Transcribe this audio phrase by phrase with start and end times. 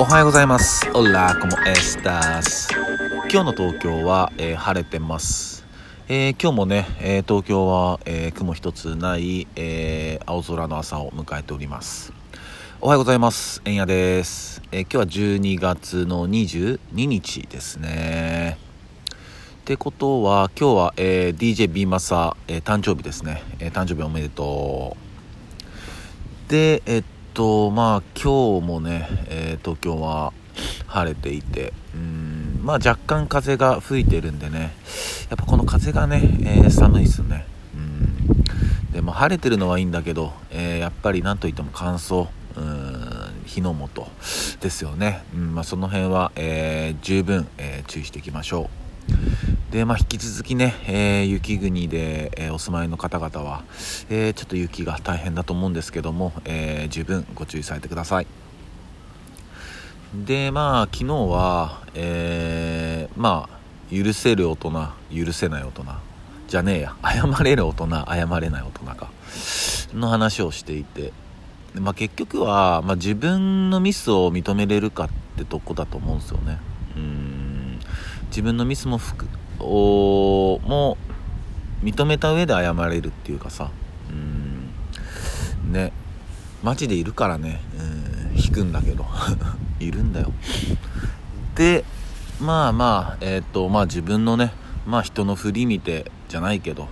[0.00, 0.90] おはようございます。
[0.94, 2.70] オラコモエスタス。
[3.30, 5.62] 今日の東京は、えー晴れてます。
[6.08, 12.14] えー今日もね、えー東京は、えー雲一つない、えー青空の朝を迎えております。
[12.80, 13.60] おはようございます。
[13.66, 14.62] えんやです。
[14.72, 18.56] えー今日は12月の22日ですね。
[19.60, 24.96] ってことは、今日は、えー DJ ビーマサ、えー誕生日ですね、えー誕生日おめでと
[26.48, 26.50] う。
[26.50, 30.32] で、えっと、とまあ、今日もね、えー東京は
[30.86, 34.72] 晴れていて、うん、まあ、若干風が吹いてるんでね、
[35.28, 37.46] やっぱこの風がね、えー寒いですね。
[37.74, 38.92] うん。
[38.92, 44.08] でも晴れてるのはいいんだけど、えーやっぱりなんといっても乾燥、うん、火の元
[44.60, 45.22] ですよね。
[45.34, 49.49] うん、まあ、その辺は、えー十分、え注意していきましょう。
[49.70, 53.62] で、まあ、引き続きね、えー雪国で、えーお住まいの方々は、
[54.10, 58.26] えーちょっと雪が大変だと思うんですけども、え十分ご注意されてください。
[60.12, 65.84] で、まあ、昨日は、えまあ、許せる大人、許せない大人、
[66.48, 69.10] じゃねえや、謝れる大人、謝れない大人か、
[69.94, 71.12] の話をしていて、
[71.74, 76.58] まあ、結局は、まあ、自分のミスを認めれるかってとこだと思うんですよね。
[76.96, 77.78] うん
[78.30, 79.26] 自分のミスもふく
[79.60, 80.96] をも
[81.82, 83.70] 認めた上で謝れるっていうかさ。
[84.10, 85.72] うん。
[85.72, 85.92] ね。
[86.62, 87.60] マジでいるからね。
[87.78, 88.38] うん。
[88.38, 89.06] 引くんだけど。
[89.80, 90.32] いるんだよ。
[91.54, 91.84] で
[92.40, 94.52] まあまあえっ、とまあ自分のね
[94.86, 96.88] まあ人の振り見てじゃないけど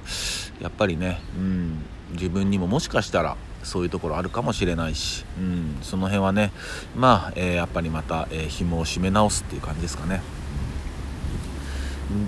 [0.61, 1.85] やっぱりねうん。
[2.13, 6.53] 自分にももしかしたらそういうところあるかもしれないし、うん、その辺はね
[6.97, 10.23] まあ、えーやっぱりまた、えー紐を締め直すっていう感じですかね。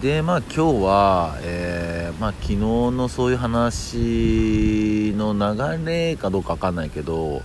[0.02, 7.40] でまあ今日は、えーまあ、昨日のそういう話の流れかどうかわかんないけど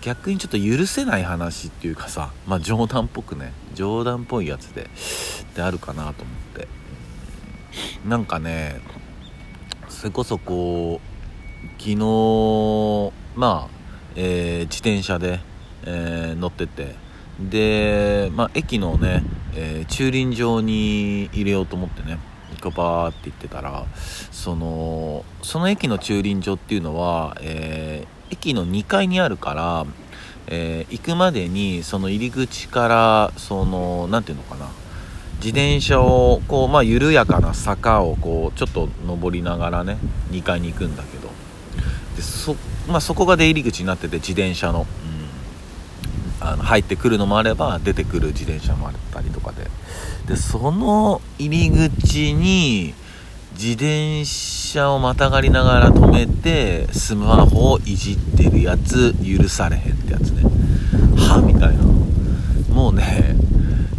[0.00, 4.88] 逆にちょっと許せない話っていうかさ、まあ、冗談っぽくね冗談っぽいやつで
[5.54, 6.68] であるかなと思って。
[8.06, 8.80] なんかね
[9.88, 13.74] それこそこう昨日まあ、
[14.16, 15.40] えー自転車で、
[15.84, 16.94] えー乗ってて。
[17.38, 19.22] で、まあ、駅のね、
[19.54, 22.18] えー駐輪場に入れようと思ってね
[22.60, 23.84] こうバーって行ってたら
[24.30, 29.86] そのその駅の駐輪場っていうのは、えー駅の2階にあるから、
[30.46, 34.68] えー行くまでにその入り口からそのなんていうのかな
[35.38, 39.96] 自転車をこう、まあ、緩やかな坂をこうちょっと登りながらね
[40.30, 41.30] 2階に行くんだけど。
[42.16, 42.56] でそ,、
[42.88, 44.86] まあ、そこが出入り口になってて自転車の,、うん、
[46.40, 49.70] あの入ってくるのもあれば出てくる自転車もあったりとかで。
[50.26, 52.94] でその入り口に
[53.54, 60.44] 自転車をまたがりながら止めてスマホをいじってるやつ許されへんってやつね。
[61.16, 61.84] はみたいな。
[62.74, 63.36] もうね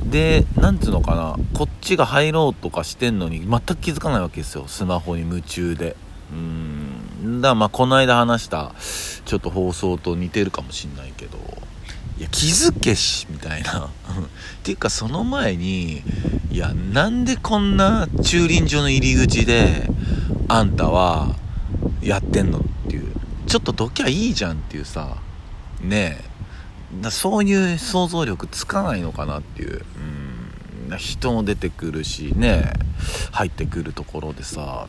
[0.05, 1.37] でなんつうのかな。
[1.53, 4.65] こっちが入ろうとかしてんのに全く気づかないわけですよ。
[4.67, 5.95] スマホに夢中で。
[6.31, 7.41] うん。
[7.41, 8.73] だからまあこの間話した
[9.25, 11.37] ちょっと放送と似てるかもしんないけど。
[12.23, 13.89] や気づけしみたいな。
[13.89, 13.89] っ
[14.63, 16.03] ていうかその前に
[16.51, 19.89] いやなんでこんな駐輪場の入り口で
[20.47, 21.35] あんたは
[22.01, 23.11] やってんのっていう。
[23.47, 25.17] ちょっとどきゃいいじゃんっていうさ。
[25.81, 26.23] ね
[27.03, 27.09] え。
[27.09, 29.85] そういう想像力つかないのかなっていう、
[30.89, 32.73] うん、人も出てくるしね
[33.31, 34.87] 入ってくるところでさ。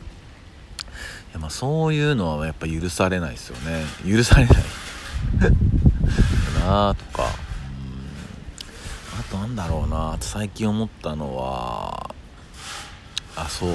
[1.31, 3.85] いやまあそういうのはやっぱ許されないですよね。
[4.07, 4.55] 許されない。
[6.59, 10.17] なあとか、うん、あとなんだろうな。
[10.21, 12.13] 最近思ったのは
[13.35, 13.69] あそう。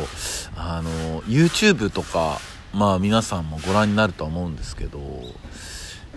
[0.56, 2.40] あの YouTube とか
[2.72, 4.98] まあ皆さんもご覧になるとは思うんですけど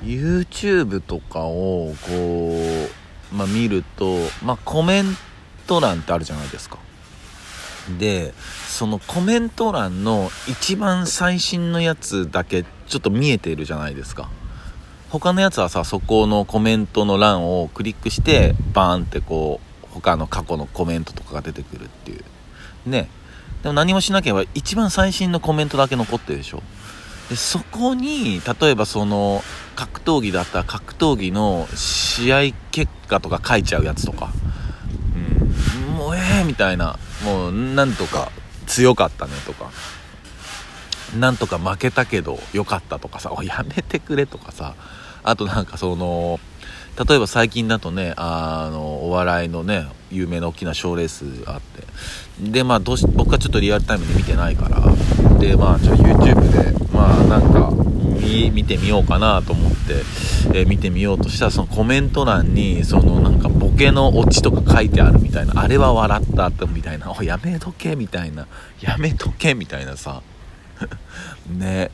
[0.04, 2.88] YouTube とかをこ
[3.32, 5.06] う、まあ、見ると、まあ、コメン
[5.68, 6.80] ト欄ってあるじゃないですか。
[8.00, 8.34] で
[8.68, 14.30] そのコメント欄の一番最新のやつだけちょっと見えてるじゃないですか。
[15.12, 22.24] 他のやつはさそこのコメントの欄をクリックしてバーンってこう他の過去のコメントとかが出てくるっていう。
[22.90, 23.10] ね。
[23.62, 26.64] でも何もしなければ一番最新のコメントだけ残ってるでしょ。
[27.30, 29.44] でそこに例えばその
[29.76, 32.40] 格闘技だったら格闘技の試合
[32.72, 34.32] 結果とか書いちゃうやつとか、
[35.88, 36.98] うん、もうええー、みたいな。
[37.26, 38.32] もうなんとか
[38.66, 39.70] 強かったねとか。
[41.18, 44.76] なんとか負けたけど良かったとかさやめてくれとかさ
[45.24, 46.40] あとなんかその
[47.08, 51.82] 例えば最近だとねあのお笑いのね有名な大きな賞レースがあって。
[52.42, 54.82] でまあどうし僕はちょっとリアルタイムで見てないから。
[55.40, 57.72] でまあちょ YouTube でまあなんか
[58.52, 59.78] 見てみようかなと思って
[60.54, 67.12] えー、見てみようとしたらそのコメント欄にそのなんかボケのオチとか書いてあるみたいなあれは笑ったってみたいな。
[67.12, 68.48] おやめとけみたいな。
[68.80, 70.22] やめとけみたいなさ。
[71.50, 71.92] ね。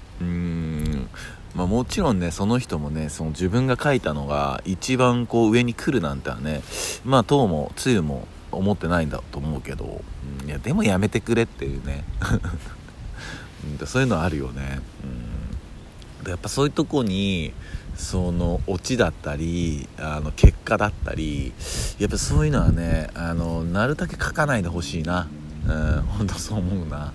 [1.68, 6.62] あ、もちろんねその人もねその自分が書いたのが一番こう上に来るなんてはね
[7.06, 10.02] まあ当もつゆも思ってないんだと思うけど、
[10.42, 12.04] うん、いやでもやめてくれっていうね。
[13.86, 14.80] そういうのあるよね、
[16.20, 17.54] うん、でやっぱそういうとこに
[17.96, 21.52] そのオチだったりあの結果だったり
[22.00, 25.28] やっぱそういうのはねあのなるだけ書かないでほしいな、
[25.68, 27.12] うん、本当そう思うな、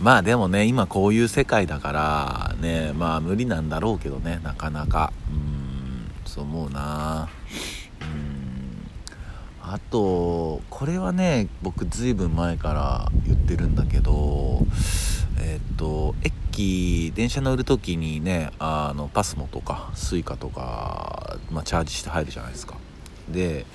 [0.00, 5.12] まあでもね今こういう世界だからねまあ無理なんだろうけどねなかなか。
[5.30, 5.68] うん
[6.24, 7.28] そう思うな。
[9.70, 14.62] あとこれはね僕ずいぶん前から言ってるんだけど
[15.38, 22.76] えっと駅電車乗る時にねあのパスモとか suica とか、まあ、チャージして入るじゃないですか。
[23.32, 23.66] で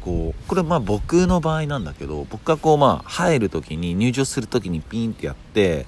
[0.00, 5.86] こうこれまあ僕の場合なんだけど僕がこうまあ入る時に入場する時にピンってやって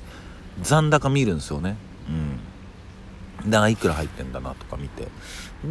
[0.63, 1.77] 残高見るんですよね。
[2.09, 2.13] う
[3.47, 3.51] ん。
[3.51, 5.09] だからいくら入ってんだなとか見て。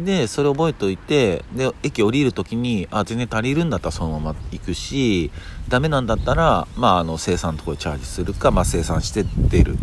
[0.02, 5.30] でそれ覚えておいてで駅降りる時にあ全然足りるんだったらそのまま行くし
[5.68, 9.76] ダメなんだったらまああの生産のところでチャージするか、まあ、生産して出る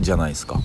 [0.00, 0.60] じゃないですか、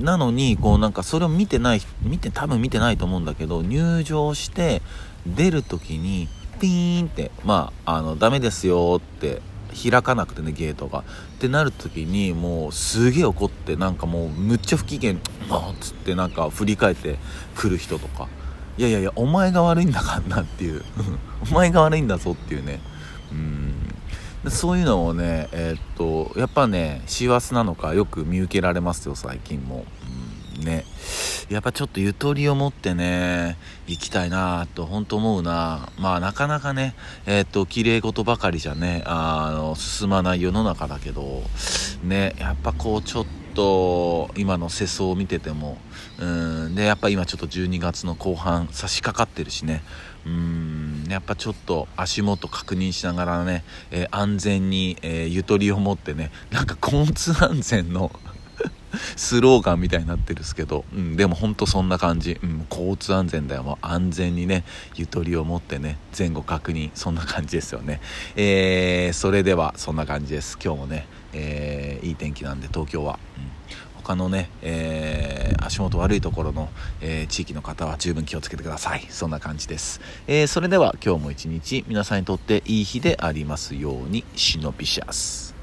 [0.00, 4.82] なのにこうなんかそれを見てない見て多分見てないと思うんだけど入場して
[5.26, 6.28] 出る時に
[6.60, 11.00] ピーンってまああのダメですよって開かなくてねゲートが。
[11.00, 11.02] っ
[11.40, 15.16] てなる時にもうすげえ怒ってなんかもうむっちゃ不機嫌っ
[15.80, 17.16] つってなんか振り返って
[17.54, 18.28] くる人とか。
[18.76, 20.82] いやいやいやお前が悪いんだからなっていう。
[21.50, 22.80] お前が悪いんだぞっていうね。
[23.32, 23.74] うん。
[24.48, 29.84] そういうのをねえー、っとやっぱね師走なのかよく見受けられますよ最近も、
[30.60, 30.84] ね。
[31.48, 33.56] やっぱちょっとゆとりを持ってね、
[33.86, 35.90] 行きたいなと本当思うな。
[35.98, 36.94] まあなかなかね、
[37.26, 41.42] えっ、と、綺麗事ばかりじゃね、あの、進まない世の中だけど、
[42.04, 45.78] ね、やっぱこうちょっと、今の世相を見てても、
[46.18, 46.24] う
[46.68, 49.82] ん、で、やっぱ今ちょっと12月の後半差し掛かってるしね、
[50.24, 58.10] うん、やっぱちょっと足元確認しながらね、えー、安全に、えー、ゆとりを持ってね、なんか交通安全の
[59.16, 63.62] スローガンみたいになってるんですけど、うん、でも本当そんな感じ、うん、交通安全だよ。
[63.62, 64.64] もう安全にね
[64.94, 66.90] ゆとりを持ってね前後確認。
[66.94, 68.00] そんな感じですよね。
[68.36, 70.58] えー、それではそんな感じです。
[70.62, 73.60] 今日もね、えー、いい天気なんで東京は、うん。
[74.00, 76.68] 他のね、えー、足元悪いところの、
[77.00, 79.06] えー、地域の方は十分気をつけてください。
[79.08, 80.00] そんな感じです。
[80.26, 85.59] えー、それでは今日も一日皆さんにとっていい日でありますように、シノピシャス。